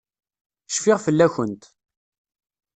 Cfiɣ 0.69 0.97
fell-akent. 1.05 1.63